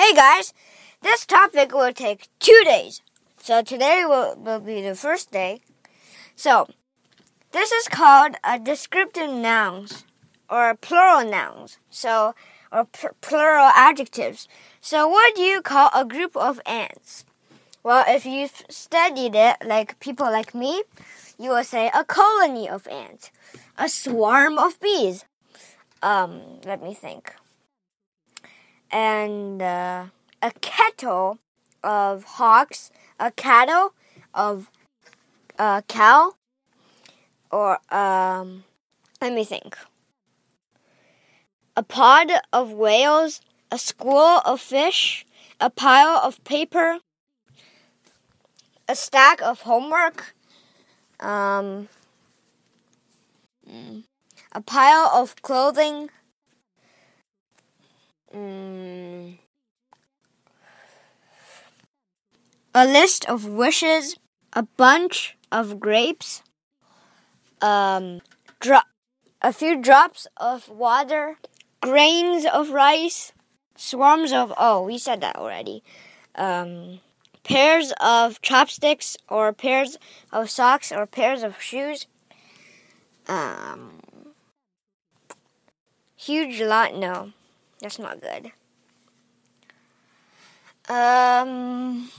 Hey 0.00 0.14
guys, 0.14 0.54
this 1.02 1.26
topic 1.26 1.74
will 1.74 1.92
take 1.92 2.28
two 2.38 2.62
days. 2.64 3.02
So 3.36 3.60
today 3.60 4.04
will, 4.06 4.34
will 4.34 4.58
be 4.58 4.80
the 4.80 4.94
first 4.94 5.30
day. 5.30 5.60
So 6.34 6.70
this 7.52 7.70
is 7.70 7.86
called 7.86 8.36
a 8.42 8.58
descriptive 8.58 9.28
nouns 9.28 10.06
or 10.48 10.74
plural 10.74 11.30
nouns. 11.30 11.76
So 11.90 12.34
or 12.72 12.86
plural 13.20 13.72
adjectives. 13.76 14.48
So 14.80 15.06
what 15.06 15.36
do 15.36 15.42
you 15.42 15.60
call 15.60 15.90
a 15.94 16.06
group 16.06 16.34
of 16.34 16.62
ants? 16.64 17.26
Well, 17.82 18.06
if 18.08 18.24
you've 18.24 18.64
studied 18.70 19.34
it 19.34 19.56
like 19.62 20.00
people 20.00 20.32
like 20.32 20.54
me, 20.54 20.82
you 21.38 21.50
will 21.50 21.64
say 21.64 21.90
a 21.92 22.04
colony 22.04 22.70
of 22.70 22.88
ants, 22.88 23.30
a 23.76 23.86
swarm 23.86 24.56
of 24.56 24.80
bees. 24.80 25.26
Um, 26.02 26.40
let 26.64 26.82
me 26.82 26.94
think. 26.94 27.34
And 28.90 29.62
uh, 29.62 30.06
a 30.42 30.50
kettle 30.60 31.38
of 31.82 32.24
hawks, 32.24 32.90
a 33.18 33.30
cattle 33.30 33.94
of 34.34 34.70
a 35.58 35.82
cow, 35.86 36.34
or 37.50 37.78
um, 37.94 38.64
let 39.20 39.32
me 39.32 39.44
think. 39.44 39.76
A 41.76 41.82
pod 41.82 42.30
of 42.52 42.72
whales, 42.72 43.40
a 43.70 43.78
school 43.78 44.40
of 44.44 44.60
fish, 44.60 45.24
a 45.60 45.70
pile 45.70 46.18
of 46.18 46.42
paper, 46.44 46.98
a 48.88 48.96
stack 48.96 49.40
of 49.40 49.60
homework, 49.60 50.34
um, 51.20 51.88
mm, 53.68 54.02
a 54.52 54.60
pile 54.60 55.10
of 55.14 55.40
clothing, 55.42 56.10
mm, 58.34 59.38
a 62.74 62.84
list 62.86 63.28
of 63.28 63.46
wishes, 63.46 64.16
a 64.52 64.62
bunch 64.62 65.36
of 65.50 65.80
grapes, 65.80 66.42
um, 67.60 68.20
drop, 68.60 68.86
a 69.42 69.52
few 69.52 69.80
drops 69.80 70.26
of 70.36 70.68
water, 70.68 71.38
grains 71.80 72.44
of 72.46 72.70
rice, 72.70 73.32
swarms 73.76 74.32
of, 74.32 74.52
oh, 74.56 74.82
we 74.82 74.98
said 74.98 75.20
that 75.20 75.36
already. 75.36 75.82
Um, 76.34 77.00
pairs 77.42 77.92
of 78.00 78.40
chopsticks 78.42 79.16
or 79.28 79.52
pairs 79.52 79.98
of 80.32 80.50
socks 80.50 80.92
or 80.92 81.06
pairs 81.06 81.42
of 81.42 81.60
shoes. 81.60 82.06
Um, 83.26 84.00
huge 86.16 86.60
lot, 86.60 86.94
no, 86.94 87.32
that's 87.80 87.98
not 87.98 88.20
good. 88.20 88.52
Um, 90.88 92.10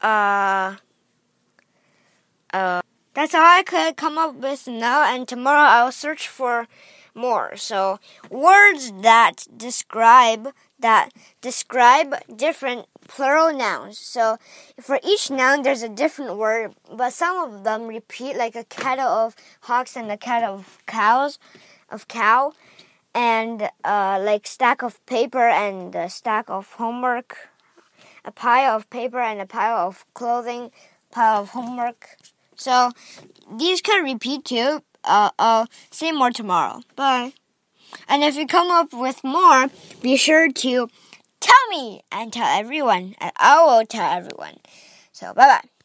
uh, 0.00 0.76
uh, 2.52 2.82
that's 3.14 3.34
all 3.34 3.40
I 3.40 3.62
could 3.64 3.96
come 3.96 4.18
up 4.18 4.34
with 4.34 4.66
now, 4.68 5.04
and 5.04 5.26
tomorrow 5.26 5.68
I'll 5.68 5.92
search 5.92 6.28
for 6.28 6.68
more. 7.14 7.56
So, 7.56 7.98
words 8.30 8.92
that 9.00 9.46
describe 9.56 10.52
that 10.78 11.10
describe 11.40 12.14
different 12.34 12.86
plural 13.08 13.56
nouns. 13.56 13.98
So 13.98 14.36
for 14.80 15.00
each 15.04 15.30
noun, 15.30 15.62
there's 15.62 15.82
a 15.82 15.88
different 15.88 16.36
word, 16.36 16.74
but 16.92 17.12
some 17.12 17.36
of 17.38 17.64
them 17.64 17.86
repeat, 17.86 18.36
like 18.36 18.54
a 18.56 18.64
cattle 18.64 19.08
of 19.08 19.34
hawks 19.62 19.96
and 19.96 20.10
a 20.10 20.16
cattle 20.16 20.54
of 20.54 20.78
cows, 20.86 21.38
of 21.88 22.08
cow, 22.08 22.52
and 23.16 23.70
uh, 23.82 24.20
like 24.22 24.46
stack 24.46 24.82
of 24.82 25.04
paper 25.06 25.48
and 25.48 25.94
a 25.94 26.10
stack 26.10 26.50
of 26.50 26.70
homework, 26.74 27.48
a 28.26 28.30
pile 28.30 28.76
of 28.76 28.90
paper 28.90 29.18
and 29.18 29.40
a 29.40 29.46
pile 29.46 29.88
of 29.88 30.04
clothing, 30.12 30.70
pile 31.10 31.40
of 31.40 31.48
homework. 31.50 32.18
So 32.56 32.92
these 33.50 33.80
can 33.80 34.04
repeat 34.04 34.44
too. 34.44 34.82
Uh, 35.02 35.30
I'll 35.38 35.66
say 35.90 36.12
more 36.12 36.30
tomorrow. 36.30 36.82
Bye. 36.94 37.32
And 38.06 38.22
if 38.22 38.36
you 38.36 38.46
come 38.46 38.70
up 38.70 38.92
with 38.92 39.24
more, 39.24 39.68
be 40.02 40.16
sure 40.16 40.52
to 40.52 40.88
tell 41.40 41.68
me 41.70 42.02
and 42.12 42.32
tell 42.32 42.46
everyone, 42.46 43.14
and 43.18 43.32
I 43.36 43.64
will 43.64 43.86
tell 43.86 44.12
everyone. 44.12 44.58
So, 45.12 45.32
bye 45.32 45.60
bye. 45.62 45.75